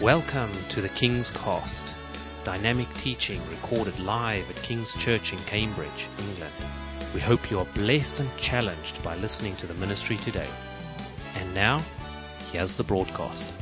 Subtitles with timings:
[0.00, 1.84] Welcome to the King's Cost,
[2.42, 6.54] dynamic teaching recorded live at King's Church in Cambridge, England.
[7.12, 10.48] We hope you are blessed and challenged by listening to the ministry today.
[11.36, 11.82] And now,
[12.50, 13.52] here's the broadcast.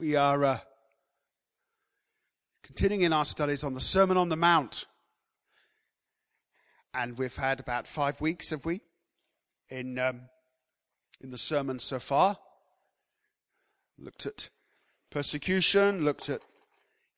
[0.00, 0.58] We are uh,
[2.62, 4.86] continuing in our studies on the Sermon on the Mount.
[6.94, 8.80] And we've had about five weeks, have we,
[9.68, 10.30] in, um,
[11.20, 12.38] in the sermon so far.
[13.98, 14.50] Looked at
[15.10, 16.42] persecution, looked at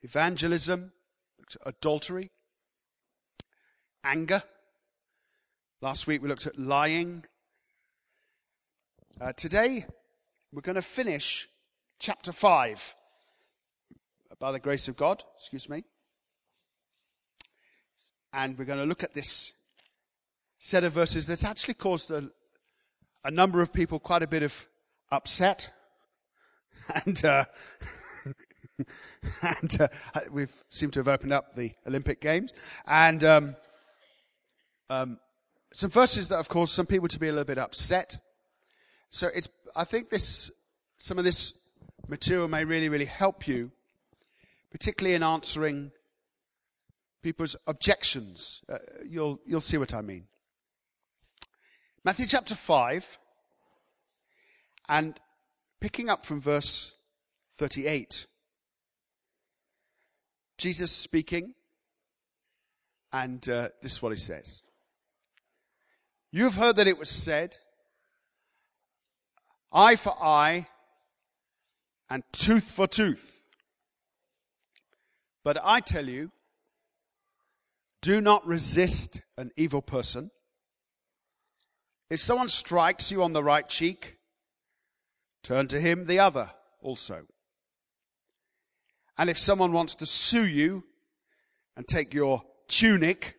[0.03, 0.93] evangelism,
[1.39, 2.31] looked at adultery,
[4.05, 4.43] anger.
[5.81, 7.25] Last week we looked at lying.
[9.21, 9.87] Uh, today
[10.53, 11.49] we're going to finish
[11.99, 12.95] chapter 5
[14.39, 15.85] by the grace of God, excuse me.
[18.33, 19.53] And we're going to look at this
[20.59, 22.31] set of verses that's actually caused a,
[23.29, 24.67] a number of people quite a bit of
[25.13, 25.71] upset.
[27.05, 27.45] And, uh,
[29.43, 29.89] and uh,
[30.31, 32.55] we've seemed to have opened up the Olympic Games.
[32.87, 33.57] And um,
[34.89, 35.19] um,
[35.71, 38.17] some verses that have caused some people to be a little bit upset.
[39.11, 40.51] So it's, I think this,
[40.97, 41.53] some of this
[42.09, 43.71] material may really, really help you,
[44.71, 45.91] particularly in answering
[47.23, 48.63] people's objections.
[48.67, 50.25] Uh, you'll, you'll see what I mean.
[52.03, 53.19] Matthew chapter 5,
[54.89, 55.19] and
[55.81, 56.95] picking up from verse
[57.59, 58.27] 38.
[60.57, 61.55] Jesus speaking,
[63.13, 64.63] and uh, this is what he says.
[66.31, 67.57] You've heard that it was said,
[69.73, 70.67] eye for eye
[72.11, 73.43] and tooth for tooth.
[75.45, 76.31] But I tell you,
[78.03, 80.31] do not resist an evil person.
[82.11, 84.18] If someone strikes you on the right cheek,
[85.43, 86.51] turn to him the other
[86.81, 87.27] also.
[89.17, 90.85] And if someone wants to sue you
[91.77, 93.37] and take your tunic,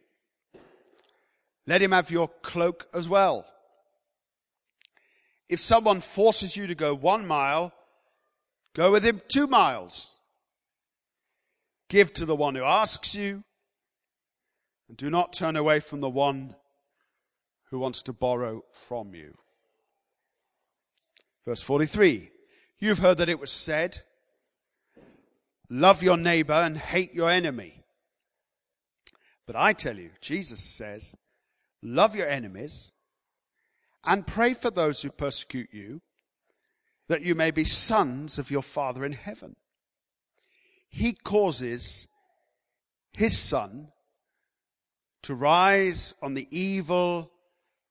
[1.65, 3.45] let him have your cloak as well.
[5.47, 7.73] If someone forces you to go one mile,
[8.75, 10.09] go with him two miles.
[11.89, 13.43] Give to the one who asks you,
[14.87, 16.55] and do not turn away from the one
[17.69, 19.37] who wants to borrow from you.
[21.45, 22.31] Verse 43.
[22.79, 24.01] You've heard that it was said,
[25.69, 27.83] love your neighbor and hate your enemy.
[29.45, 31.15] But I tell you, Jesus says,
[31.81, 32.91] love your enemies
[34.05, 36.01] and pray for those who persecute you,
[37.07, 39.55] that you may be sons of your Father in heaven.
[40.87, 42.07] He causes
[43.11, 43.89] his sun
[45.23, 47.31] to rise on the evil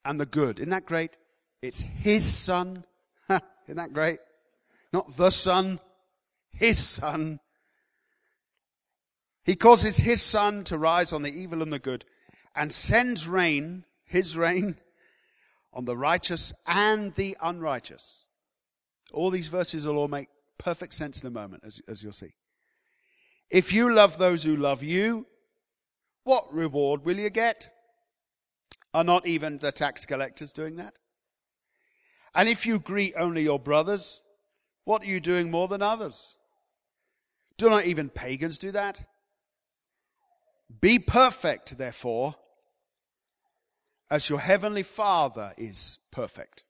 [0.05, 0.59] and the good.
[0.59, 1.19] Isn't that great?
[1.61, 2.85] It's his sun.
[3.69, 4.19] Isn't that great?
[4.93, 5.79] Not the sun,
[6.51, 7.39] his sun.
[9.45, 12.07] He causes his sun to rise on the evil and the good
[12.57, 14.77] and sends rain, his rain,
[15.73, 18.25] on the righteous and the unrighteous.
[19.13, 22.33] All these verses will all make perfect sense in a moment, as, as you'll see.
[23.51, 25.27] If you love those who love you,
[26.25, 27.71] what reward will you get?
[28.93, 30.95] Are not even the tax collectors doing that?
[32.39, 34.23] And if you greet only your brothers,
[34.85, 36.37] what are you doing more than others?
[37.57, 39.05] Do not even pagans do that?
[40.81, 42.37] Be perfect, therefore,
[44.09, 46.63] as your heavenly Father is perfect.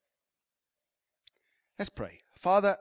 [1.78, 2.22] Let's pray.
[2.40, 2.78] Father,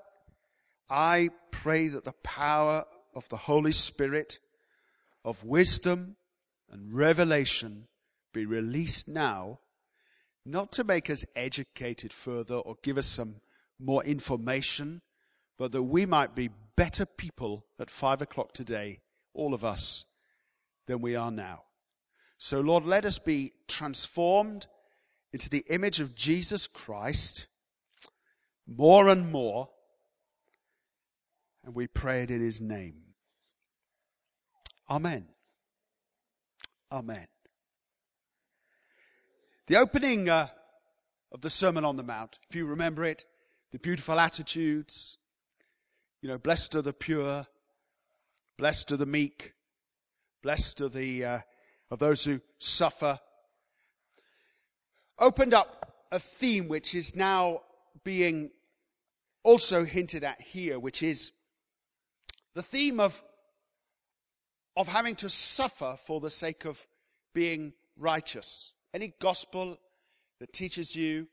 [0.89, 4.39] I pray that the power of the Holy Spirit,
[5.25, 6.15] of wisdom
[6.71, 7.89] and revelation
[8.33, 9.59] be released now,
[10.47, 13.35] not to make us educated further or give us some
[13.79, 15.01] more information,
[15.57, 19.01] but that we might be better people at five o'clock today,
[19.33, 20.05] all of us,
[20.87, 21.63] than we are now.
[22.37, 24.67] So, Lord, let us be transformed
[25.33, 27.47] into the image of Jesus Christ
[28.67, 29.69] more and more.
[31.65, 32.95] And we pray it in his name.
[34.89, 35.27] Amen.
[36.91, 37.27] Amen.
[39.67, 40.47] The opening uh,
[41.33, 43.25] of the Sermon on the Mount, if you remember it,
[43.73, 45.17] the beautiful attitudes,
[46.21, 47.45] you know, blessed are the pure,
[48.57, 49.55] blessed are the meek,
[50.41, 51.39] blessed are the uh,
[51.91, 53.19] of those who suffer,
[55.19, 57.59] opened up a theme which is now
[58.05, 58.51] being
[59.43, 61.33] also hinted at here, which is
[62.55, 63.21] the theme of,
[64.77, 66.87] of having to suffer for the sake of
[67.33, 68.71] being righteous.
[68.93, 69.77] Any gospel
[70.39, 71.27] that teaches you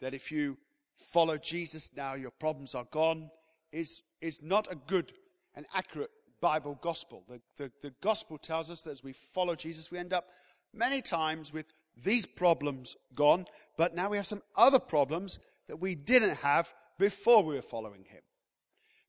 [0.00, 0.56] that if you
[0.96, 3.30] follow Jesus now, your problems are gone,
[3.72, 5.12] is, is not a good
[5.54, 6.10] and accurate
[6.40, 7.24] Bible gospel.
[7.28, 10.26] The, the, the gospel tells us that as we follow Jesus, we end up
[10.72, 11.66] many times with
[12.02, 13.46] these problems gone,
[13.76, 18.04] but now we have some other problems that we didn't have before we were following
[18.04, 18.22] him.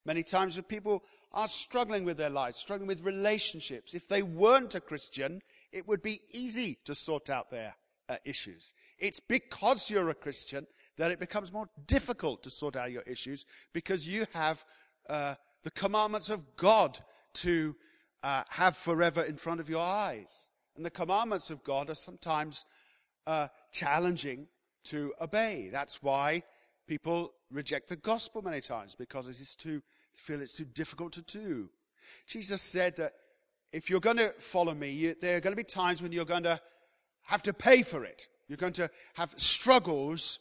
[0.06, 1.03] Many times when people
[1.33, 6.01] are struggling with their lives, struggling with relationships, if they weren't a Christian, it would
[6.01, 7.75] be easy to sort out their
[8.10, 8.74] uh, issues.
[8.98, 10.68] It's because you're a Christian
[10.98, 14.66] that it becomes more difficult to sort out your issues because you have
[15.10, 17.00] uh, the commandments of God
[17.34, 17.75] to
[18.24, 20.50] uh, have forever in front of your eyes.
[20.75, 22.66] And the commandments of God are sometimes
[23.28, 24.48] uh, challenging
[24.86, 25.69] to obey.
[25.72, 26.44] That's why
[26.88, 29.81] people reject the gospel many times because it is too
[30.13, 31.69] feel it's too difficult to do.
[32.25, 33.13] Jesus said that
[33.74, 36.24] if you're going to follow me, you, there are going to be times when you're
[36.25, 36.60] going to
[37.25, 38.27] have to pay for it.
[38.48, 40.39] You're going to have struggles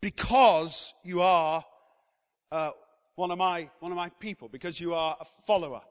[0.00, 1.64] because you are
[2.50, 2.70] uh,
[3.16, 5.82] one of my one of my people, because you are a follower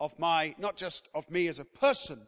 [0.00, 2.26] of my not just of me as a person,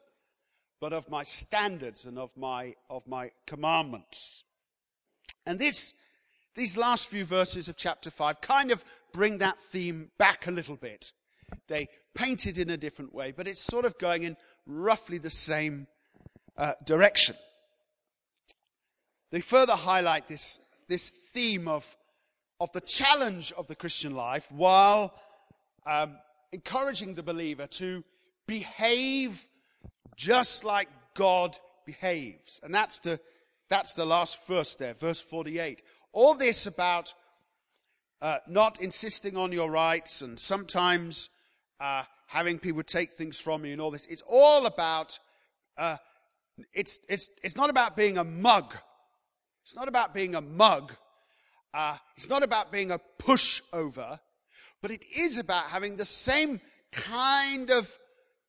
[0.81, 4.45] but of my standards and of my of my commandments.
[5.47, 5.95] And this
[6.55, 10.77] these last few verses of chapter five kind of bring that theme back a little
[10.77, 11.13] bit.
[11.67, 14.37] They paint it in a different way, but it's sort of going in
[14.67, 15.87] roughly the same
[16.57, 17.37] uh, direction.
[19.31, 21.97] They further highlight this, this theme of,
[22.61, 25.15] of the challenge of the Christian life while
[25.87, 26.17] um,
[26.53, 28.05] encouraging the believer to
[28.47, 29.47] behave
[30.17, 31.57] just like God
[31.87, 32.61] behaves.
[32.63, 33.21] And that's the,
[33.69, 35.83] that's the last verse there, verse 48.
[36.13, 37.15] All this about
[38.21, 41.31] uh, not insisting on your rights and sometimes
[41.81, 44.07] uh, having people take things from you and all this.
[44.07, 45.19] It's all about,
[45.79, 45.97] uh,
[46.73, 48.75] it's, it's, it's not about being a mug.
[49.65, 50.93] It's not about being a mug.
[51.73, 54.19] Uh, it's not about being a pushover,
[54.83, 56.61] but it is about having the same
[56.91, 57.97] kind of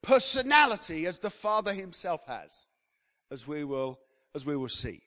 [0.02, 2.68] personality as the Father himself has,
[3.30, 4.00] as we will,
[4.34, 5.02] as we will see.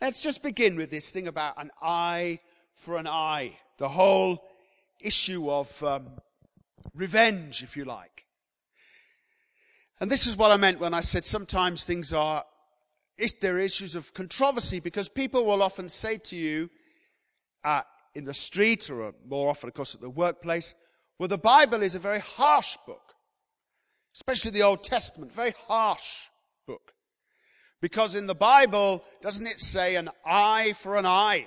[0.00, 2.40] Let's just begin with this thing about an eye
[2.74, 3.56] for an eye.
[3.78, 4.42] The whole
[5.00, 6.06] issue of um,
[6.94, 8.25] revenge, if you like.
[10.00, 12.44] And this is what I meant when I said sometimes things are,
[13.40, 16.68] there are issues of controversy because people will often say to you
[17.64, 17.82] uh,
[18.14, 20.74] in the street or more often, of course, at the workplace,
[21.18, 23.14] well, the Bible is a very harsh book,
[24.14, 26.28] especially the Old Testament, very harsh
[26.66, 26.92] book.
[27.80, 31.46] Because in the Bible, doesn't it say an eye for an eye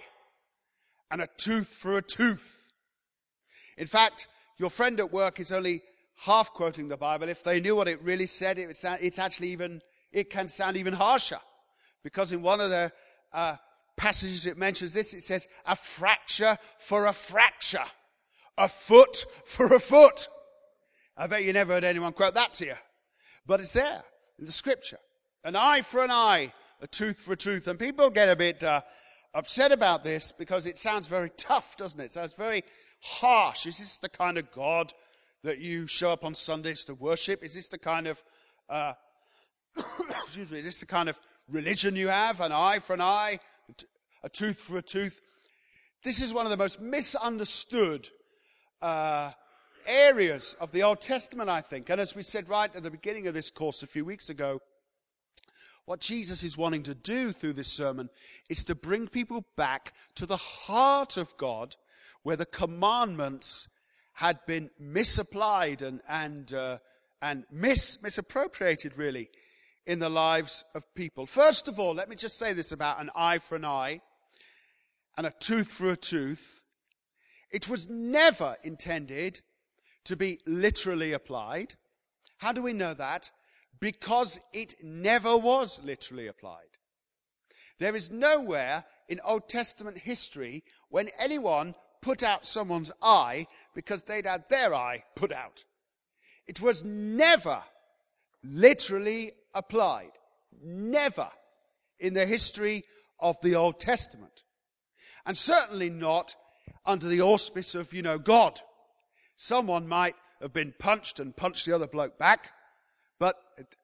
[1.11, 2.65] and a tooth for a tooth?
[3.77, 5.83] In fact, your friend at work is only
[6.19, 7.29] half quoting the Bible.
[7.29, 9.81] If they knew what it really said, it sound, it's actually even,
[10.11, 11.39] it can sound even harsher.
[12.03, 12.91] Because in one of the
[13.33, 13.55] uh,
[13.95, 17.85] passages it mentions this, it says, a fracture for a fracture.
[18.57, 20.27] A foot for a foot.
[21.15, 22.75] I bet you never heard anyone quote that to you.
[23.45, 24.03] But it's there
[24.37, 24.99] in the scripture.
[25.43, 26.51] An eye for an eye,
[26.81, 27.67] a tooth for a tooth.
[27.67, 28.81] And people get a bit uh,
[29.33, 32.05] upset about this because it sounds very tough, doesn't it?
[32.05, 32.63] It sounds very
[33.01, 33.65] harsh?
[33.65, 34.93] Is this the kind of God
[35.43, 37.43] that you show up on Sundays to worship?
[37.43, 38.23] Is this the kind of,
[38.69, 38.93] uh,
[40.09, 41.17] excuse me, is this the kind of
[41.49, 42.41] religion you have?
[42.41, 43.39] An eye for an eye,
[44.23, 45.19] a tooth for a tooth.
[46.03, 48.09] This is one of the most misunderstood
[48.81, 49.31] uh,
[49.85, 51.89] areas of the Old Testament, I think.
[51.89, 54.61] And as we said right at the beginning of this course a few weeks ago,
[55.85, 58.09] what Jesus is wanting to do through this sermon
[58.47, 61.75] is to bring people back to the heart of God
[62.21, 63.67] where the commandments
[64.19, 66.77] had been misapplied and, and, uh,
[67.21, 69.29] and mis, misappropriated, really,
[69.85, 71.25] in the lives of people.
[71.25, 74.01] First of all, let me just say this about an eye for an eye
[75.17, 76.61] and a tooth for a tooth.
[77.49, 79.39] It was never intended
[80.03, 81.75] to be literally applied.
[82.39, 83.31] How do we know that?
[83.79, 86.75] Because it never was literally applied.
[87.79, 93.47] There is nowhere in Old Testament history when anyone put out someone's eye
[93.79, 95.63] because they'd had their eye put out.
[96.45, 97.63] It was never
[98.43, 100.11] literally applied.
[100.61, 101.29] Never
[101.97, 102.83] in the history
[103.21, 104.43] of the Old Testament.
[105.25, 106.35] And certainly not
[106.85, 108.59] under the auspice of, you know, God.
[109.37, 112.49] Someone might have been punched and punched the other bloke back,
[113.17, 113.37] but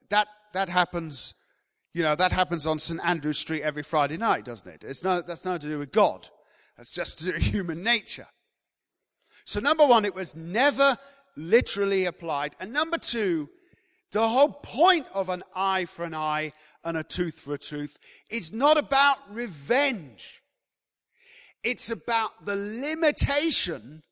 [0.09, 1.33] that, that happens,
[1.93, 2.99] you know, that happens on St.
[3.01, 4.83] Andrew Street every Friday night, doesn't it?
[4.83, 6.27] It's no, that's nothing to do with God.
[6.75, 8.27] That's just to human nature.
[9.45, 10.97] So number one, it was never
[11.37, 12.55] literally applied.
[12.59, 13.49] And number two,
[14.11, 17.97] the whole point of an eye for an eye and a tooth for a tooth
[18.29, 20.41] is not about revenge.
[21.63, 24.03] It's about the limitation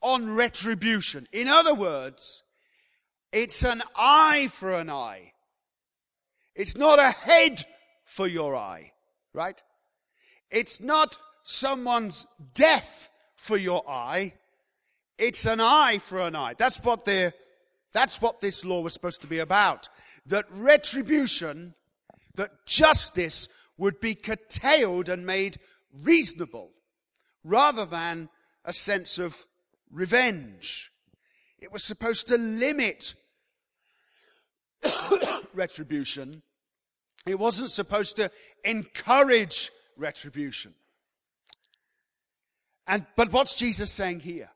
[0.00, 1.26] on retribution.
[1.32, 2.42] In other words,
[3.32, 5.32] it's an eye for an eye.
[6.54, 7.64] It's not a head
[8.04, 8.92] for your eye,
[9.32, 9.62] right?
[10.50, 13.08] It's not someone's death
[13.42, 14.32] for your eye.
[15.18, 16.54] It's an eye for an eye.
[16.56, 17.04] That's what
[17.92, 19.88] that's what this law was supposed to be about.
[20.24, 21.74] That retribution,
[22.36, 25.58] that justice would be curtailed and made
[25.92, 26.70] reasonable
[27.42, 28.28] rather than
[28.64, 29.44] a sense of
[29.90, 30.92] revenge.
[31.58, 33.16] It was supposed to limit
[35.52, 36.42] retribution.
[37.26, 38.30] It wasn't supposed to
[38.64, 40.74] encourage retribution.
[42.86, 44.50] And, but what's Jesus saying here?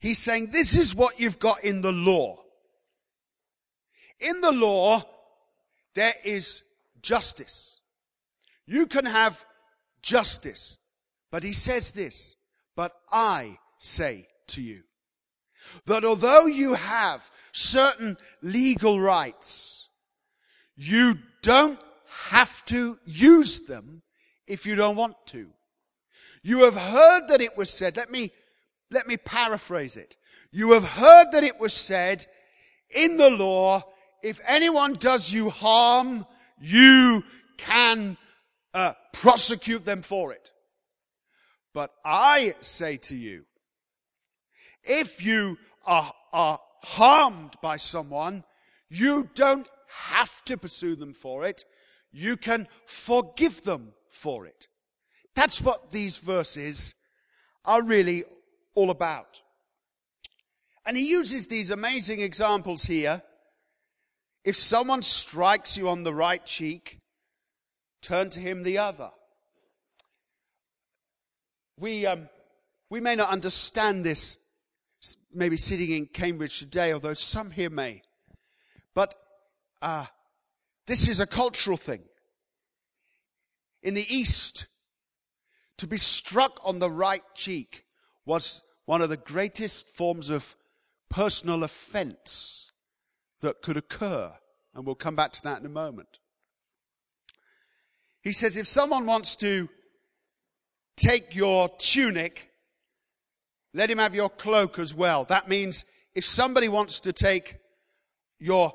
[0.00, 2.38] He's saying this is what you've got in the law.
[4.20, 5.04] In the law,
[5.94, 6.62] there is
[7.02, 7.80] justice.
[8.66, 9.44] You can have
[10.02, 10.78] justice.
[11.30, 12.36] But he says this,
[12.76, 14.82] but I say to you
[15.86, 19.88] that although you have certain legal rights,
[20.76, 21.78] you don't
[22.28, 24.02] have to use them
[24.46, 25.50] if you don't want to.
[26.42, 28.32] You have heard that it was said, let me,
[28.90, 30.16] let me paraphrase it.
[30.50, 32.26] You have heard that it was said
[32.90, 33.84] in the law,
[34.22, 36.26] if anyone does you harm,
[36.58, 37.22] you
[37.56, 38.16] can
[38.74, 40.52] uh, prosecute them for it.
[41.74, 43.44] But I say to you,
[44.82, 48.44] if you are, are harmed by someone,
[48.88, 51.64] you don't have to pursue them for it.
[52.10, 54.68] You can forgive them for it.
[55.38, 56.96] That's what these verses
[57.64, 58.24] are really
[58.74, 59.40] all about.
[60.84, 63.22] And he uses these amazing examples here.
[64.42, 66.98] If someone strikes you on the right cheek,
[68.02, 69.10] turn to him the other.
[71.78, 72.28] We, um,
[72.90, 74.38] we may not understand this
[75.32, 78.02] maybe sitting in Cambridge today, although some here may.
[78.92, 79.14] But
[79.80, 80.06] uh,
[80.88, 82.02] this is a cultural thing.
[83.84, 84.66] In the East,
[85.78, 87.84] to be struck on the right cheek
[88.26, 90.54] was one of the greatest forms of
[91.08, 92.72] personal offense
[93.40, 94.32] that could occur.
[94.74, 96.18] And we'll come back to that in a moment.
[98.22, 99.68] He says if someone wants to
[100.96, 102.50] take your tunic,
[103.72, 105.24] let him have your cloak as well.
[105.24, 107.58] That means if somebody wants to take
[108.40, 108.72] your,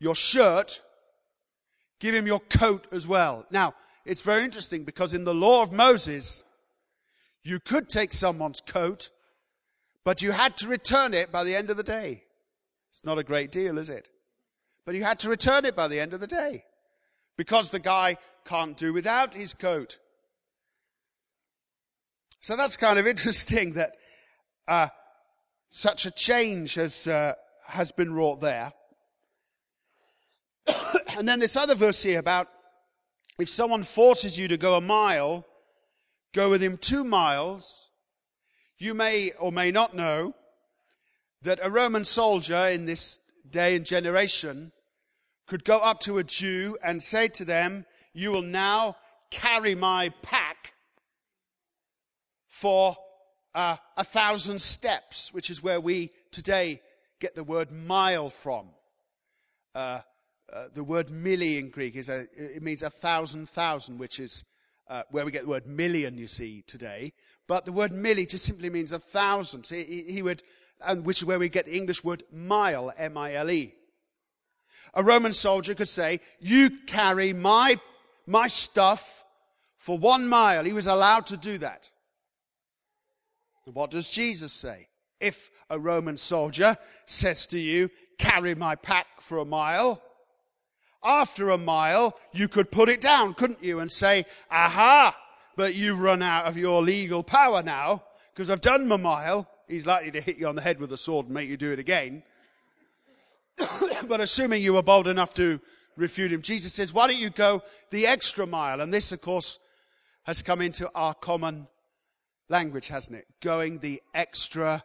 [0.00, 0.80] your shirt,
[2.00, 3.46] give him your coat as well.
[3.50, 3.74] Now,
[4.04, 6.44] it's very interesting because in the law of Moses,
[7.42, 9.10] you could take someone's coat,
[10.04, 12.24] but you had to return it by the end of the day.
[12.90, 14.08] It's not a great deal, is it?
[14.84, 16.64] But you had to return it by the end of the day
[17.36, 19.98] because the guy can't do without his coat.
[22.40, 23.96] So that's kind of interesting that
[24.68, 24.88] uh,
[25.70, 27.34] such a change has uh,
[27.66, 28.72] has been wrought there.
[31.16, 32.48] and then this other verse here about
[33.38, 35.44] if someone forces you to go a mile,
[36.32, 37.90] go with him two miles.
[38.78, 40.34] You may or may not know
[41.42, 44.72] that a Roman soldier in this day and generation
[45.46, 48.96] could go up to a Jew and say to them, you will now
[49.30, 50.72] carry my pack
[52.48, 52.96] for
[53.54, 56.80] uh, a thousand steps, which is where we today
[57.20, 58.68] get the word mile from.
[59.74, 60.00] Uh,
[60.52, 64.44] uh, the word milli in Greek is a, it means a thousand thousand, which is
[64.88, 67.12] uh, where we get the word million, you see, today.
[67.46, 69.66] But the word milli just simply means a thousand.
[69.66, 70.42] He, he would,
[70.84, 73.74] and which is where we get the English word mile, M-I-L-E.
[74.94, 77.80] A Roman soldier could say, you carry my
[78.26, 79.24] my stuff
[79.76, 80.64] for one mile.
[80.64, 81.90] He was allowed to do that.
[83.64, 84.88] What does Jesus say?
[85.20, 90.02] If a Roman soldier says to you, carry my pack for a mile,
[91.04, 93.80] after a mile, you could put it down, couldn't you?
[93.80, 95.16] And say, aha,
[95.56, 99.48] but you've run out of your legal power now, because I've done my mile.
[99.68, 101.72] He's likely to hit you on the head with a sword and make you do
[101.72, 102.22] it again.
[104.08, 105.60] but assuming you were bold enough to
[105.96, 106.42] refute him.
[106.42, 108.80] Jesus says, why don't you go the extra mile?
[108.80, 109.58] And this, of course,
[110.24, 111.68] has come into our common
[112.48, 113.26] language, hasn't it?
[113.40, 114.82] Going the extra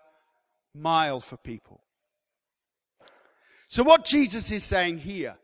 [0.76, 1.82] mile for people.
[3.68, 5.38] So what Jesus is saying here,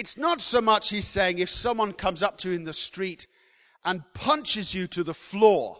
[0.00, 3.26] it's not so much he's saying if someone comes up to you in the street
[3.84, 5.76] and punches you to the floor,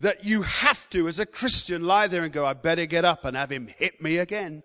[0.00, 3.24] that you have to, as a Christian, lie there and go, I better get up
[3.24, 4.62] and have him hit me again.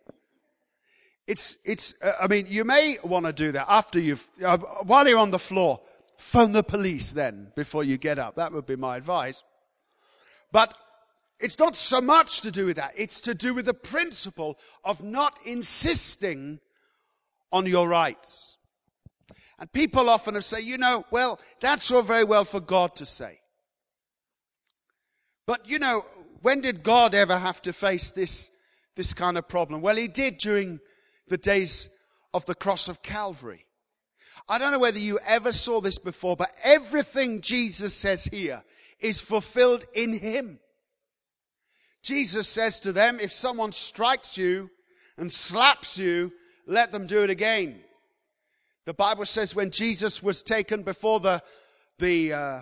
[1.25, 5.07] It's, it's, uh, I mean, you may want to do that after you've, uh, while
[5.07, 5.79] you're on the floor,
[6.17, 8.35] phone the police then before you get up.
[8.35, 9.41] That would be my advice.
[10.51, 10.77] But
[11.39, 12.91] it's not so much to do with that.
[12.97, 16.59] It's to do with the principle of not insisting
[17.51, 18.57] on your rights.
[19.59, 23.05] And people often have say, you know, well, that's all very well for God to
[23.05, 23.39] say.
[25.47, 26.03] But you know,
[26.41, 28.51] when did God ever have to face this,
[28.95, 29.81] this kind of problem?
[29.81, 30.79] Well, he did during
[31.27, 31.89] the days
[32.33, 33.65] of the cross of Calvary.
[34.49, 38.63] I don't know whether you ever saw this before, but everything Jesus says here
[38.99, 40.59] is fulfilled in him.
[42.03, 44.69] Jesus says to them, if someone strikes you
[45.17, 46.31] and slaps you,
[46.67, 47.79] let them do it again.
[48.85, 51.41] The Bible says when Jesus was taken before the,
[51.97, 52.61] the, uh,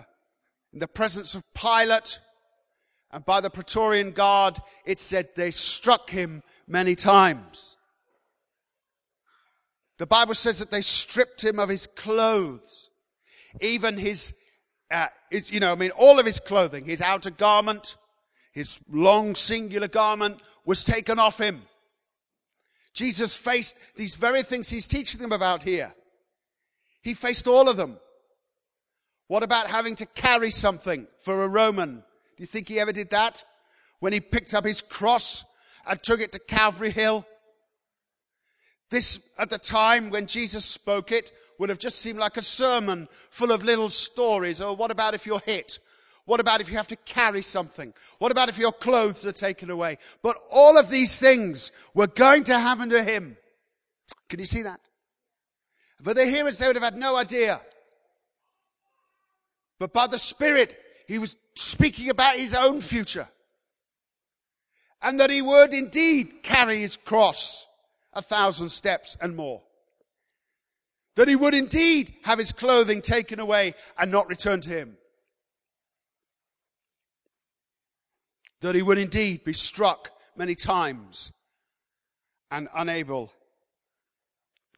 [0.72, 2.20] in the presence of Pilate
[3.10, 7.76] and by the Praetorian Guard, it said they struck him many times.
[9.98, 12.90] The Bible says that they stripped him of his clothes,
[13.60, 14.34] even his,
[14.90, 17.96] uh, his, you know, I mean, all of his clothing, his outer garment,
[18.52, 21.62] his long singular garment was taken off him.
[22.96, 25.94] Jesus faced these very things he's teaching them about here.
[27.02, 27.98] He faced all of them.
[29.28, 31.96] What about having to carry something for a Roman?
[31.96, 33.44] Do you think he ever did that?
[34.00, 35.44] When he picked up his cross
[35.86, 37.26] and took it to Calvary Hill?
[38.90, 43.08] This, at the time when Jesus spoke it, would have just seemed like a sermon
[43.28, 44.62] full of little stories.
[44.62, 45.80] Or what about if you're hit?
[46.26, 47.94] What about if you have to carry something?
[48.18, 49.98] What about if your clothes are taken away?
[50.22, 53.36] But all of these things were going to happen to him.
[54.28, 54.80] Can you see that?
[56.02, 57.60] But the hearers, they would have had no idea.
[59.78, 63.28] But by the Spirit, he was speaking about his own future.
[65.00, 67.66] And that he would indeed carry his cross
[68.12, 69.62] a thousand steps and more.
[71.14, 74.96] That he would indeed have his clothing taken away and not return to him.
[78.62, 81.32] That he would indeed be struck many times
[82.50, 83.32] and unable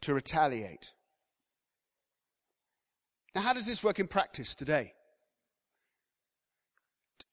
[0.03, 0.93] to retaliate.
[3.35, 4.95] Now, how does this work in practice today?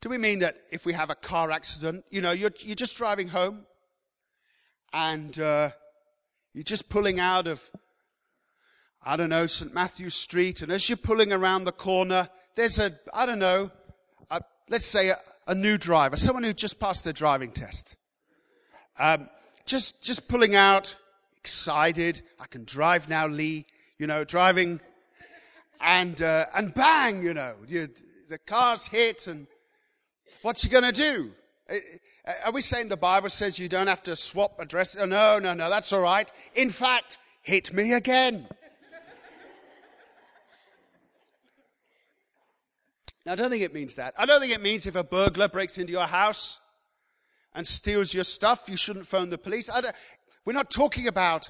[0.02, 2.98] Do we mean that if we have a car accident, you know, you're, you're just
[2.98, 3.66] driving home
[4.94, 5.72] and uh,
[6.54, 7.62] you're just pulling out of,
[9.04, 9.74] I don't know, St.
[9.74, 13.72] Matthew's Street, and as you're pulling around the corner, there's a, I don't know,
[14.30, 17.96] a, let's say a, a, new driver, someone who just passed their driving test.
[18.98, 19.30] Um,
[19.66, 20.96] just, just pulling out,
[21.38, 22.22] excited.
[22.40, 23.66] I can drive now, Lee.
[23.98, 24.82] You know, driving,
[25.80, 27.88] and uh, and bang, you know, you,
[28.28, 29.48] the car's hit, and
[30.42, 31.32] what's he going to do?
[32.44, 34.98] Are we saying the Bible says you don't have to swap address?
[35.00, 36.30] Oh, no, no, no, that's all right.
[36.56, 38.48] In fact, hit me again.
[43.26, 44.14] Now, I don't think it means that.
[44.18, 46.60] I don't think it means if a burglar breaks into your house
[47.56, 49.70] and steals your stuff, you shouldn't phone the police.
[50.46, 51.50] we're not talking about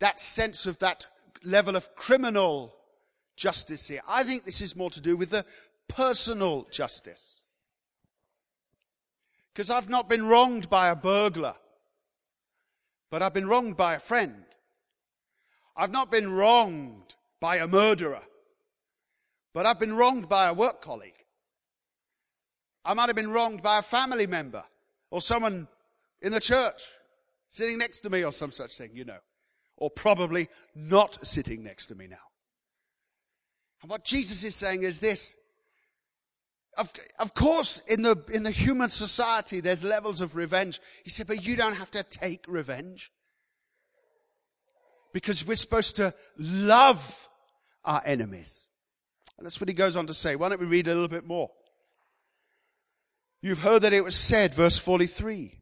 [0.00, 1.06] that sense of that
[1.42, 2.74] level of criminal
[3.36, 4.02] justice here.
[4.06, 5.46] I think this is more to do with the
[5.88, 7.40] personal justice.
[9.54, 11.54] Because I've not been wronged by a burglar,
[13.10, 14.44] but I've been wronged by a friend.
[15.74, 18.22] I've not been wronged by a murderer,
[19.58, 21.18] but I've been wronged by a work colleague.
[22.84, 24.62] I might have been wronged by a family member
[25.10, 25.66] or someone
[26.22, 26.80] in the church
[27.48, 29.18] sitting next to me or some such thing, you know,
[29.76, 32.22] or probably not sitting next to me now.
[33.82, 35.34] And what Jesus is saying is this
[36.76, 40.80] of, of course, in the, in the human society, there's levels of revenge.
[41.02, 43.10] He said, but you don't have to take revenge.
[45.12, 47.28] Because we're supposed to love
[47.84, 48.67] our enemies.
[49.38, 50.36] And that's what he goes on to say.
[50.36, 51.50] Why don't we read a little bit more?
[53.40, 55.60] You've heard that it was said, verse 43.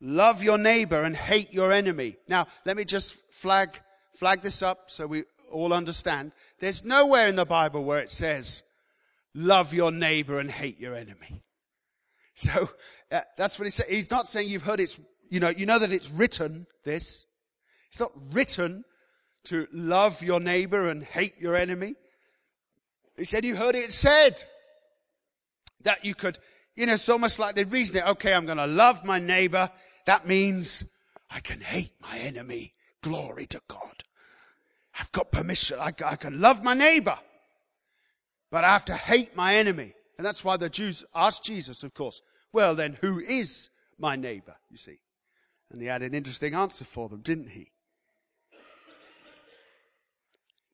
[0.00, 2.16] Love your neighbor and hate your enemy.
[2.26, 3.78] Now, let me just flag,
[4.16, 6.32] flag this up so we all understand.
[6.60, 8.62] There's nowhere in the Bible where it says,
[9.34, 11.42] love your neighbor and hate your enemy.
[12.36, 12.68] So
[13.12, 13.86] uh, that's what he said.
[13.88, 14.98] He's not saying you've heard it's,
[15.30, 17.26] you know, you know that it's written this.
[17.92, 18.84] It's not written
[19.44, 21.94] to love your neighbor and hate your enemy.
[23.16, 24.42] He said you heard it said
[25.82, 26.38] that you could,
[26.74, 28.06] you know, it's almost like they reason it.
[28.06, 29.70] Okay, I'm going to love my neighbor.
[30.06, 30.84] That means
[31.30, 32.74] I can hate my enemy.
[33.02, 34.04] Glory to God.
[34.98, 35.78] I've got permission.
[35.78, 37.18] I, I can love my neighbor
[38.54, 39.94] but I have to hate my enemy.
[40.16, 42.22] And that's why the Jews asked Jesus, of course,
[42.52, 45.00] well then who is my neighbor, you see?
[45.72, 47.72] And he had an interesting answer for them, didn't he?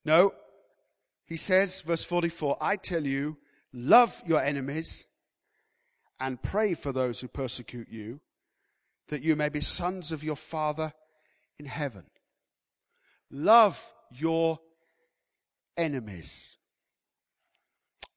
[0.04, 0.34] No.
[1.30, 3.38] He says, verse 44, I tell you,
[3.72, 5.06] love your enemies
[6.18, 8.18] and pray for those who persecute you,
[9.08, 10.92] that you may be sons of your Father
[11.56, 12.06] in heaven.
[13.30, 14.58] Love your
[15.76, 16.56] enemies.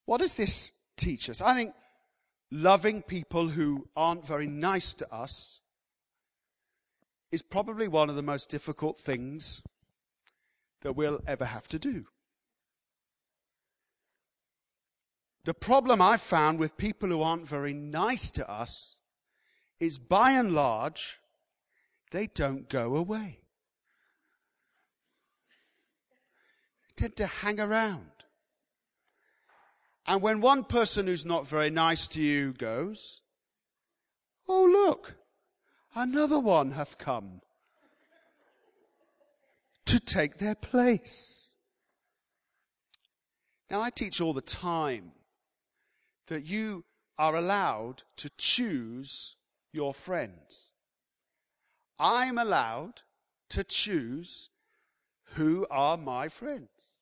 [0.05, 1.39] What does this teach us?
[1.39, 1.75] I think
[2.49, 5.61] loving people who aren't very nice to us
[7.31, 9.61] is probably one of the most difficult things
[10.81, 12.07] that we'll ever have to do.
[15.45, 18.97] The problem I've found with people who aren't very nice to us
[19.79, 21.17] is by and large,
[22.11, 23.41] they don't go away.
[26.87, 28.09] They tend to hang around.
[30.05, 33.21] And when one person who's not very nice to you goes,
[34.47, 35.15] Oh, look,
[35.95, 37.41] another one hath come
[39.85, 41.51] to take their place.
[43.69, 45.13] Now, I teach all the time
[46.27, 46.85] that you
[47.17, 49.35] are allowed to choose
[49.71, 50.71] your friends.
[51.99, 53.01] I'm allowed
[53.49, 54.49] to choose
[55.35, 56.97] who are my friends.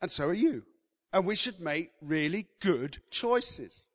[0.00, 0.64] And so are you.
[1.12, 3.88] And we should make really good choices.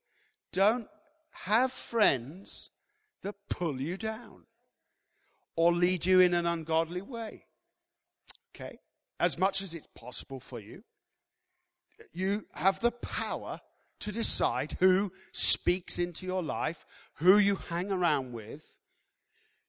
[0.53, 0.87] Don't
[1.31, 2.69] have friends
[3.23, 4.43] that pull you down
[5.55, 7.45] or lead you in an ungodly way.
[8.55, 8.79] Okay?
[9.19, 10.83] As much as it's possible for you,
[12.13, 13.59] you have the power
[13.99, 18.63] to decide who speaks into your life, who you hang around with.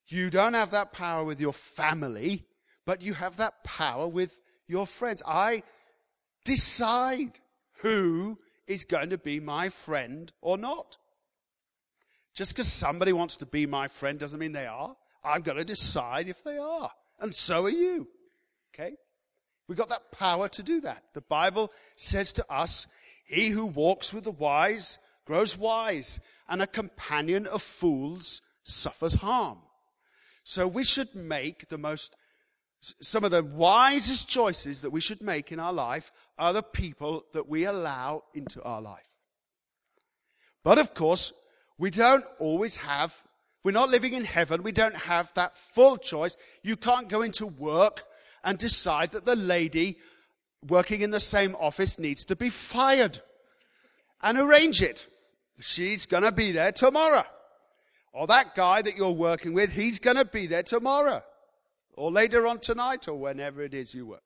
[0.07, 2.47] You don't have that power with your family,
[2.87, 5.23] but you have that power with your friends.
[5.27, 5.63] I
[6.45, 7.41] decide
[7.81, 10.97] who is going to be my friend or not.
[12.35, 14.95] Just because somebody wants to be my friend doesn't mean they are.
[15.25, 16.91] I'm going to decide if they are.
[17.19, 18.07] And so are you.
[18.73, 18.93] Okay?
[19.67, 21.03] We've got that power to do that.
[21.15, 22.87] The Bible says to us,
[23.29, 29.59] he who walks with the wise grows wise, and a companion of fools suffers harm.
[30.43, 32.17] So we should make the most,
[32.81, 37.25] some of the wisest choices that we should make in our life are the people
[37.35, 39.05] that we allow into our life.
[40.65, 41.35] But of course,
[41.77, 43.15] we don't always have,
[43.63, 46.39] we're not living in heaven, we don't have that full choice.
[46.63, 48.05] You can't go into work
[48.43, 49.99] and decide that the lady
[50.67, 53.21] working in the same office needs to be fired
[54.23, 55.07] and arrange it.
[55.61, 57.25] She's going to be there tomorrow.
[58.13, 61.23] Or that guy that you're working with, he's going to be there tomorrow.
[61.95, 64.23] Or later on tonight or whenever it is you work.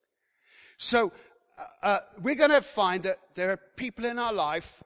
[0.77, 1.13] So,
[1.59, 4.83] uh, uh, we're going to find that there are people in our life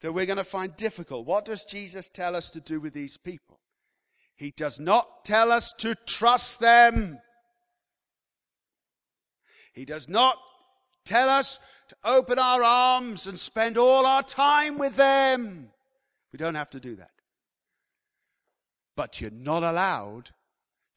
[0.00, 1.26] that we're going to find difficult.
[1.26, 3.58] What does Jesus tell us to do with these people?
[4.36, 7.20] He does not tell us to trust them.
[9.72, 10.36] He does not
[11.04, 15.70] tell us to open our arms and spend all our time with them.
[16.32, 17.10] We don't have to do that.
[18.96, 20.30] But you're not allowed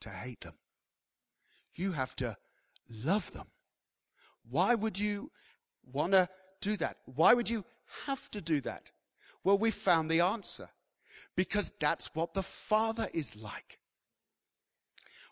[0.02, 0.56] to hate them.
[1.76, 2.38] You have to
[2.89, 3.48] love them.
[4.50, 5.32] Why would you
[5.91, 6.30] want to
[6.62, 6.98] do that?
[7.06, 7.65] Why would you
[8.06, 8.91] have to do that?
[9.43, 10.70] Well, we found the answer.
[11.36, 13.80] Because that's what the Father is like.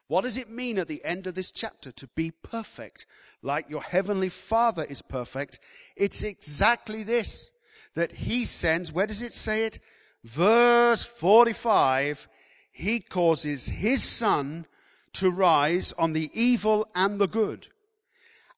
[0.08, 3.06] What does it mean at the end of this chapter to be perfect?
[3.46, 5.60] like your heavenly Father is perfect.
[5.96, 7.52] It's exactly this
[7.94, 8.91] that He sends.
[8.91, 9.80] Where does it say it?
[10.24, 12.28] Verse 45.
[12.72, 14.65] He causes His Sun
[15.13, 17.68] to rise on the evil and the good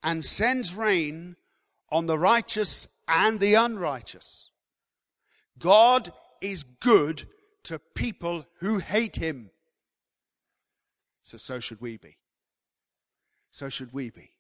[0.01, 1.35] and sends rain
[1.91, 4.49] on the righteous and the unrighteous.
[5.59, 7.27] God is good
[7.63, 9.51] to people who hate Him.
[11.27, 12.15] So, so should we be.
[13.51, 14.31] So should we be.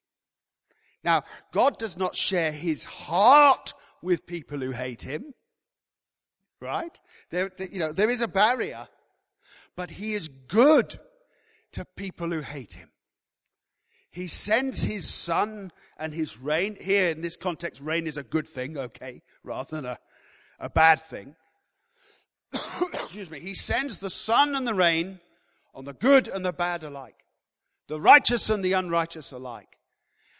[1.03, 5.33] Now, God does not share his heart with people who hate him.
[6.61, 6.97] Right?
[7.29, 8.87] There, you know, there is a barrier,
[9.75, 10.97] but he is good
[11.73, 12.89] to people who hate him.
[14.09, 16.77] He sends his sun and his rain.
[16.79, 19.97] Here in this context, rain is a good thing, okay, rather than a,
[20.57, 21.35] a bad thing.
[22.93, 23.41] Excuse me.
[23.41, 25.19] He sends the sun and the rain
[25.77, 27.23] on the good and the bad alike,
[27.87, 29.77] the righteous and the unrighteous alike.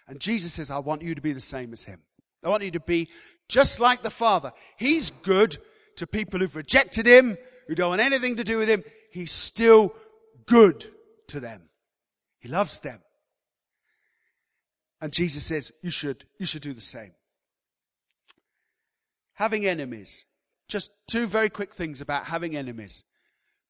[0.08, 2.02] And Jesus says, I want you to be the same as him.
[2.44, 3.08] I want you to be
[3.48, 4.52] just like the Father.
[4.78, 5.60] He's good
[5.98, 8.84] to people who've rejected him, who don't want anything to do with him.
[9.12, 9.94] He's still
[10.48, 10.88] good
[11.28, 11.70] to them.
[12.40, 13.00] He loves them.
[15.00, 17.12] And Jesus says, you should, you should do the same.
[19.34, 20.26] Having enemies.
[20.68, 23.04] Just two very quick things about having enemies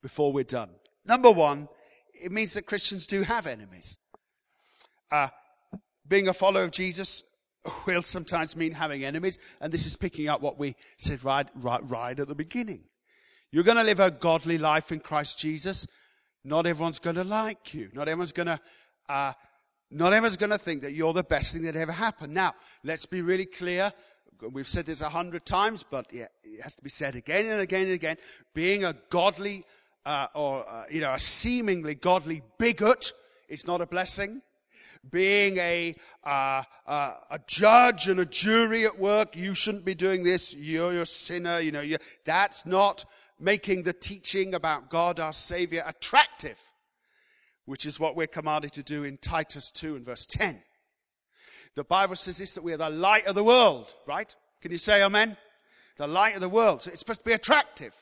[0.02, 0.70] before we're done.
[1.08, 1.70] Number one,
[2.14, 3.98] it means that Christians do have enemies.
[5.12, 5.30] Uh,
[6.08, 7.24] being a follower of Jesus,
[7.86, 11.82] will sometimes mean having enemies, and this is picking up what we said right, right,
[11.90, 12.84] right at the beginning.
[13.52, 15.88] You're going to live a godly life in Christ Jesus.
[16.44, 17.90] Not everyone's going to like you.
[17.94, 18.60] Not everyone's going to,
[19.10, 19.34] uh,
[19.90, 22.34] not everyone's going to think that you're the best thing that ever happened.
[22.34, 23.94] Now, let's be really clear.
[24.52, 26.30] We've said this a hundred times, but it
[26.62, 28.18] has to be said again and again and again.
[28.54, 29.66] Being a godly,
[30.08, 33.12] uh, or, uh, you know, a seemingly godly bigot
[33.50, 34.42] is not a blessing
[35.12, 39.36] being a, uh, uh, a judge and a jury at work.
[39.36, 40.54] You shouldn't be doing this.
[40.56, 41.60] You're a sinner.
[41.60, 41.84] You know,
[42.26, 43.06] that's not
[43.40, 46.62] making the teaching about God our Savior attractive,
[47.66, 50.62] which is what we're commanded to do in Titus 2 and verse 10.
[51.76, 54.34] The Bible says this, that we are the light of the world, right?
[54.62, 55.38] Can you say amen?
[55.98, 56.82] The light of the world.
[56.82, 57.94] So it's supposed to be attractive.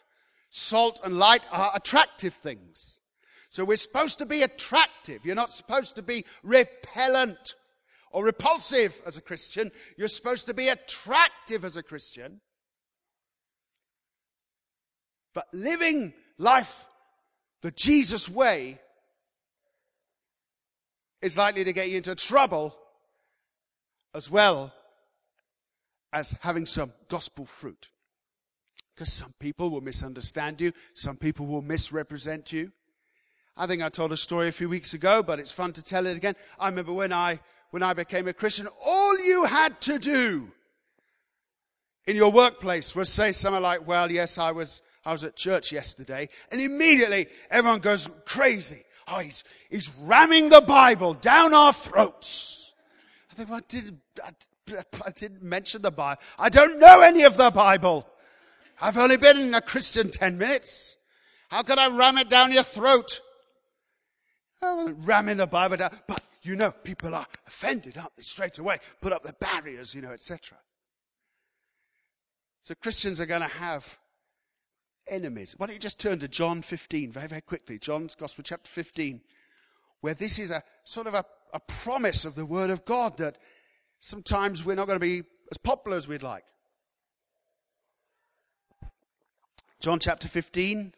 [0.50, 3.02] Salt and light are attractive things.
[3.50, 5.26] So we're supposed to be attractive.
[5.26, 7.56] You're not supposed to be repellent
[8.12, 9.72] or repulsive as a Christian.
[9.98, 12.42] You're supposed to be attractive as a Christian.
[15.34, 16.86] But living life
[17.62, 18.80] the Jesus way
[21.22, 22.76] is likely to get you into trouble
[24.14, 24.74] as well
[26.14, 27.90] as having some gospel fruit.
[28.96, 32.72] Because some people will misunderstand you, some people will misrepresent you.
[33.58, 36.06] I think I told a story a few weeks ago, but it's fun to tell
[36.06, 36.36] it again.
[36.60, 37.40] I remember when I,
[37.72, 40.50] when I became a Christian, all you had to do
[42.08, 45.72] in your workplace was say something like, well, yes, I was, I was at church
[45.72, 46.30] yesterday.
[46.52, 48.84] And immediately everyone goes crazy.
[49.08, 52.74] Oh, he's, he's ramming the Bible down our throats.
[53.32, 54.32] I think, well, I didn't, I,
[55.06, 56.22] I didn't mention the Bible.
[56.40, 58.08] I don't know any of the Bible.
[58.82, 60.98] I've only been a Christian 10 minutes.
[61.50, 63.22] How could I ram it down your throat?
[64.62, 66.00] ramming the Bible down.
[66.08, 68.24] But you know, people are offended, aren't they?
[68.24, 70.58] Straight away, put up the barriers, you know, etc.
[72.62, 73.98] So Christians are going to have
[75.08, 75.56] enemies.
[75.58, 77.78] Why don't you just turn to John 15 very, very quickly?
[77.78, 79.22] John's Gospel, chapter 15,
[80.02, 83.38] where this is a sort of a, a promise of the Word of God that
[84.00, 86.44] sometimes we're not going to be as popular as we'd like.
[89.86, 90.96] John chapter 15,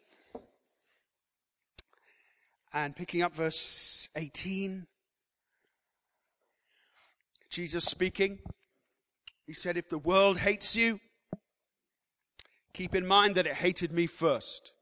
[2.72, 4.86] and picking up verse 18,
[7.50, 8.38] Jesus speaking,
[9.46, 11.00] he said, If the world hates you,
[12.72, 14.72] keep in mind that it hated me first.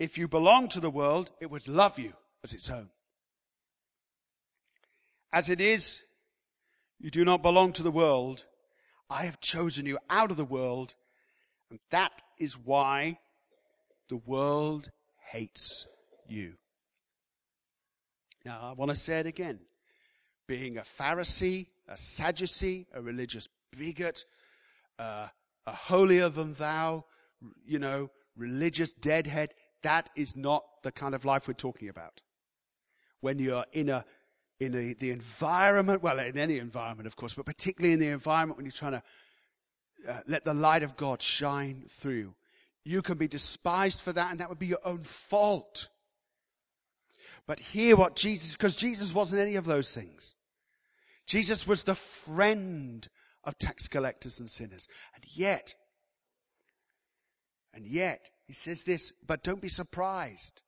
[0.00, 2.90] If you belong to the world, it would love you as its own.
[5.32, 6.02] As it is,
[6.98, 8.42] you do not belong to the world.
[9.08, 10.96] I have chosen you out of the world,
[11.72, 13.18] and that is why
[14.10, 14.90] the world
[15.30, 15.86] hates
[16.28, 16.52] you.
[18.44, 19.58] Now, I want to say it again.
[20.46, 24.26] Being a Pharisee, a Sadducee, a religious bigot,
[24.98, 25.28] uh,
[25.66, 27.06] a holier than thou,
[27.64, 32.20] you know, religious deadhead, that is not the kind of life we're talking about.
[33.22, 34.04] When you're in a
[34.60, 38.58] in a, the environment, well, in any environment, of course, but particularly in the environment
[38.58, 39.02] when you're trying to
[40.08, 42.34] uh, let the light of God shine through.
[42.84, 45.88] You can be despised for that, and that would be your own fault.
[47.46, 50.36] But hear what Jesus, because Jesus wasn't any of those things.
[51.26, 53.08] Jesus was the friend
[53.44, 54.88] of tax collectors and sinners.
[55.14, 55.74] And yet,
[57.74, 60.62] and yet, he says this, but don't be surprised.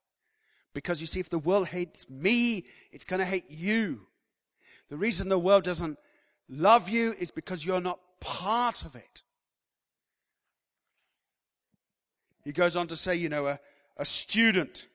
[0.74, 4.06] Because you see, if the world hates me, it's going to hate you.
[4.88, 5.98] The reason the world doesn't
[6.48, 9.22] love you is because you're not part of it.
[12.44, 13.60] He goes on to say, you know, a,
[13.96, 14.88] a student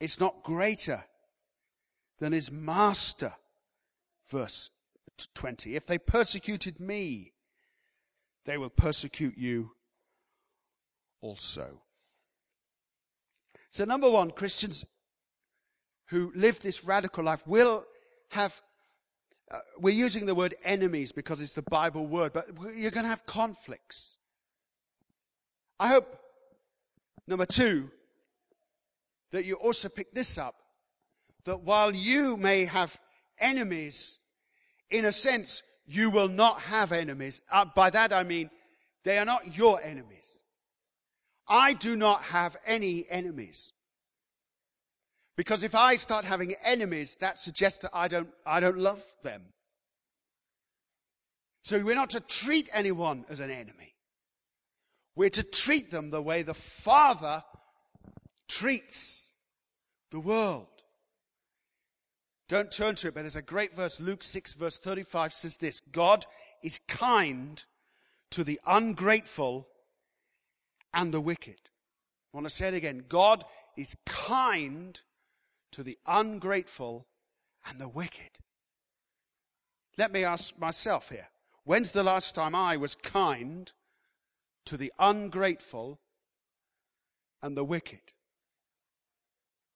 [0.00, 1.04] is not greater
[2.18, 3.34] than his master.
[4.28, 4.70] Verse
[5.34, 5.74] 20.
[5.74, 7.32] If they persecuted me,
[8.46, 9.72] they will persecute you
[11.20, 11.82] also.
[13.70, 14.84] So, number one, Christians
[16.06, 17.84] who live this radical life will
[18.30, 18.60] have,
[19.50, 23.10] uh, we're using the word enemies because it's the Bible word, but you're going to
[23.10, 24.18] have conflicts.
[25.80, 26.18] I hope,
[27.26, 27.90] number two,
[29.30, 30.56] that you also pick this up
[31.44, 32.98] that while you may have
[33.38, 34.18] enemies,
[34.90, 37.40] in a sense, you will not have enemies.
[37.50, 38.50] Uh, by that I mean,
[39.04, 40.38] they are not your enemies.
[41.48, 43.72] I do not have any enemies.
[45.38, 49.40] Because if I start having enemies, that suggests that I don't, I don't love them.
[51.62, 53.94] So we're not to treat anyone as an enemy.
[55.14, 57.44] We're to treat them the way the Father
[58.48, 59.30] treats
[60.10, 60.66] the world.
[62.48, 64.00] Don't turn to it, but there's a great verse.
[64.00, 66.26] Luke 6, verse 35 says this God
[66.64, 67.62] is kind
[68.32, 69.68] to the ungrateful
[70.92, 71.60] and the wicked.
[72.34, 73.04] I want to say it again.
[73.08, 73.44] God
[73.76, 75.00] is kind
[75.72, 77.06] to the ungrateful
[77.68, 78.38] and the wicked.
[79.96, 81.28] Let me ask myself here.
[81.64, 83.72] When's the last time I was kind
[84.66, 86.00] to the ungrateful
[87.42, 88.00] and the wicked?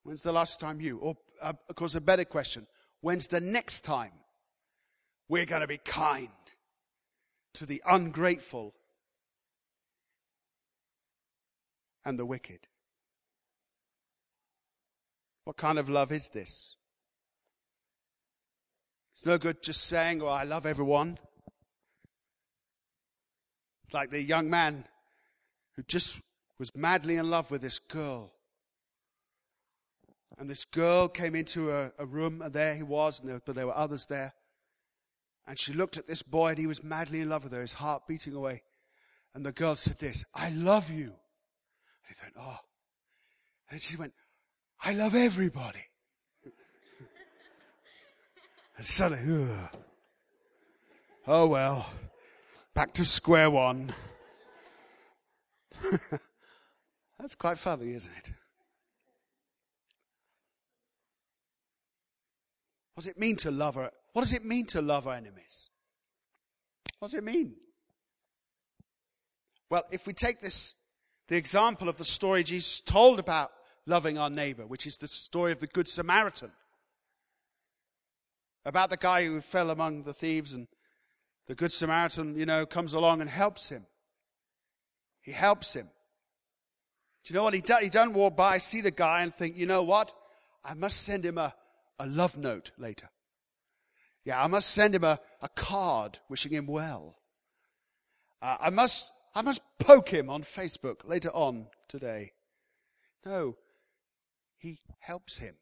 [0.05, 0.99] When's the last time you?
[0.99, 2.67] Or, uh, of course, a better question.
[3.01, 4.13] When's the next time
[5.29, 6.29] we're going to be kind
[7.55, 8.75] to the ungrateful
[12.05, 12.69] and the wicked?
[15.45, 16.77] What kind of love is this?
[19.13, 21.19] It's no good just saying, Oh, I love everyone.
[23.85, 24.85] It's like the young man
[25.77, 26.21] who just
[26.59, 28.33] was madly in love with this girl.
[30.39, 33.67] And this girl came into a, a room, and there he was, there, but there
[33.67, 34.33] were others there.
[35.47, 37.75] And she looked at this boy, and he was madly in love with her, his
[37.75, 38.63] heart beating away.
[39.35, 41.13] And the girl said this, I love you.
[42.09, 42.59] And he went, Oh.
[43.71, 44.13] And she went,
[44.85, 45.85] I love everybody.
[48.77, 49.77] and suddenly, ugh.
[51.27, 51.89] oh well,
[52.75, 53.95] back to square one.
[57.19, 58.33] That's quite funny, isn't it?
[62.95, 65.71] What does it mean to love our, what does it mean to love our enemies?
[66.99, 67.55] What does it mean?
[69.71, 70.75] Well, if we take this,
[71.29, 73.51] the example of the story Jesus told about
[73.87, 76.53] loving our neighbor, which is the story of the Good Samaritan,
[78.65, 80.69] about the guy who fell among the thieves and
[81.49, 83.87] the Good Samaritan, you know, comes along and helps him.
[85.21, 85.89] He helps him.
[87.25, 87.83] Do you know what he does?
[87.83, 90.13] He doesn't walk by, see the guy and think, you know what?
[90.65, 91.55] I must send him a,
[91.99, 93.11] a love note later.
[94.25, 97.17] Yeah, I must send him a, a card wishing him well.
[98.41, 102.33] Uh, I must, I must poke him on Facebook later on today.
[103.25, 103.57] No,
[104.63, 105.57] he helps him.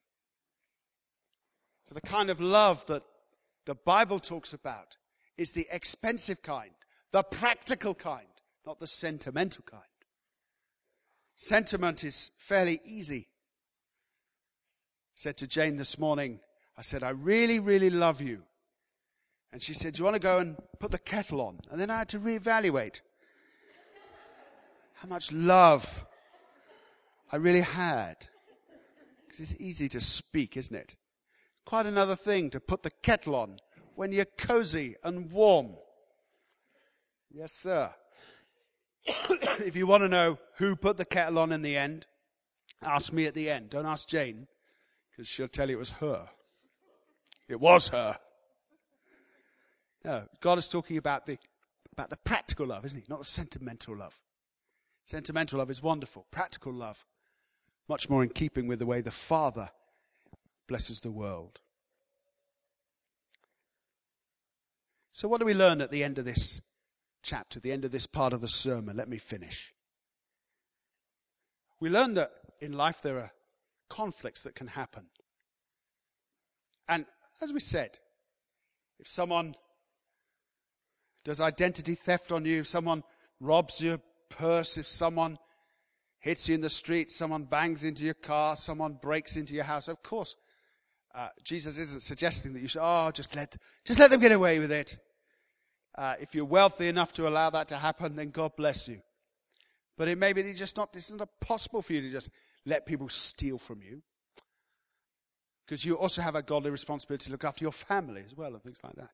[1.89, 3.03] So the kind of love that
[3.65, 4.97] the Bible talks about
[5.39, 6.71] is the expensive kind,
[7.11, 8.27] the practical kind,
[8.67, 9.83] not the sentimental kind.
[11.35, 13.29] Sentiment is fairly easy
[15.11, 16.41] I said to Jane this morning,
[16.79, 18.43] I said, I really, really love you.
[19.53, 21.59] And she said, Do you want to go and put the kettle on?
[21.71, 23.01] And then I had to reevaluate
[24.95, 26.07] how much love
[27.33, 28.29] I really had.
[29.31, 30.97] Because it's easy to speak, isn't it?
[31.65, 33.59] Quite another thing to put the kettle on
[33.95, 35.77] when you're cozy and warm.
[37.31, 37.91] Yes, sir.
[39.07, 42.07] if you want to know who put the kettle on in the end,
[42.83, 43.71] ask me at the end.
[43.71, 44.49] Don't ask Jane
[45.11, 46.29] because she'll tell you it was her.
[47.49, 48.17] It was her.
[50.05, 51.39] No, God is talking about the,
[51.93, 53.05] about the practical love, isn't he?
[53.09, 54.19] Not the sentimental love.
[55.05, 56.27] Sentimental love is wonderful.
[56.33, 57.05] Practical love,
[57.91, 59.69] much more in keeping with the way the Father
[60.69, 61.59] blesses the world.
[65.11, 66.63] So, what do we learn at the end of this
[67.23, 68.97] chapter, the end of this part of the sermon?
[68.97, 69.75] Let me finish.
[71.81, 73.33] We learn that in life there are
[73.89, 75.07] conflicts that can happen.
[76.89, 77.07] And
[77.43, 77.99] as we said,
[79.01, 79.57] if someone
[81.25, 83.03] does identity theft on you, if someone
[83.41, 83.99] robs your
[84.29, 85.39] purse, if someone
[86.21, 89.89] hits you in the street, someone bangs into your car, someone breaks into your house,
[89.89, 90.37] of course,
[91.15, 94.59] uh, Jesus isn't suggesting that you should, oh, just let, just let them get away
[94.59, 94.99] with it.
[95.97, 99.01] Uh, if you're wealthy enough to allow that to happen, then God bless you.
[99.99, 102.31] But it may be just not, it's not possible for you to just
[102.65, 104.03] let people steal from you.
[105.67, 108.63] Because you also have a godly responsibility to look after your family as well and
[108.63, 109.11] things like that.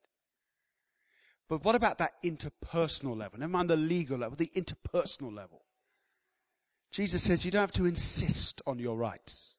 [1.49, 3.39] But what about that interpersonal level?
[3.39, 5.63] Never mind the legal level, the interpersonal level.
[6.91, 9.55] Jesus says you don't have to insist on your rights.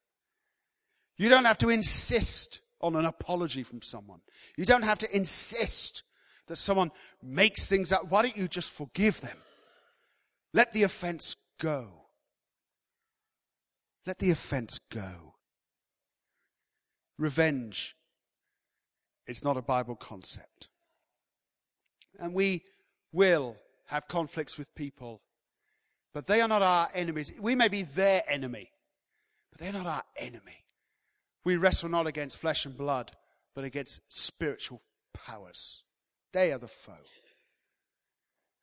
[1.16, 4.20] You don't have to insist on an apology from someone.
[4.56, 6.04] You don't have to insist
[6.46, 6.90] that someone
[7.22, 8.10] makes things up.
[8.10, 9.36] Why don't you just forgive them?
[10.54, 11.88] Let the offense go.
[14.06, 15.34] Let the offense go.
[17.18, 17.96] Revenge
[19.26, 20.68] is not a Bible concept.
[22.18, 22.64] And we
[23.12, 23.56] will
[23.86, 25.20] have conflicts with people,
[26.18, 27.32] but they are not our enemies.
[27.38, 28.72] We may be their enemy,
[29.52, 30.64] but they're not our enemy.
[31.44, 33.12] We wrestle not against flesh and blood,
[33.54, 34.82] but against spiritual
[35.14, 35.84] powers.
[36.32, 37.04] They are the foe.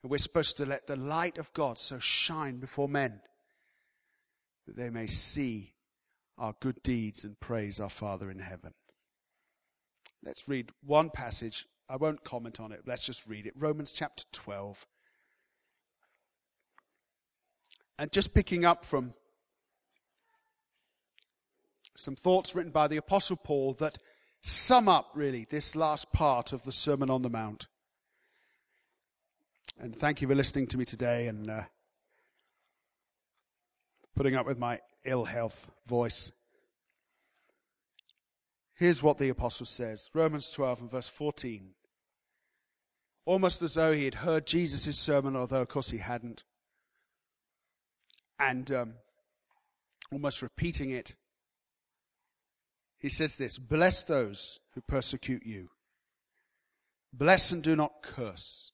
[0.03, 3.21] And we're supposed to let the light of God so shine before men
[4.67, 5.75] that they may see
[6.37, 8.73] our good deeds and praise our Father in heaven.
[10.21, 11.67] Let's read one passage.
[11.87, 12.81] I won't comment on it.
[12.85, 13.53] Let's just read it.
[13.55, 14.85] Romans chapter 12.
[17.97, 19.13] And just picking up from
[21.97, 23.97] some thoughts written by the Apostle Paul that
[24.41, 27.67] sum up really this last part of the Sermon on the Mount.
[29.79, 31.63] And thank you for listening to me today and uh,
[34.15, 36.31] putting up with my ill health voice.
[38.73, 41.71] Here's what the apostle says Romans 12 and verse 14.
[43.25, 46.43] Almost as though he had heard Jesus' sermon, although of course he hadn't.
[48.39, 48.93] And um,
[50.11, 51.15] almost repeating it.
[52.97, 55.69] He says this Bless those who persecute you.
[57.13, 58.71] Bless and do not curse.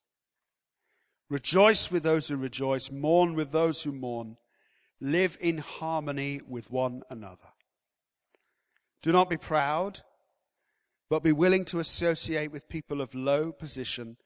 [1.29, 2.91] Rejoice with those who rejoice.
[2.91, 4.37] Mourn with those who mourn.
[4.99, 7.49] Live in harmony with one another.
[9.01, 10.01] Do not be proud,
[11.09, 14.17] but be willing to associate with people of low position.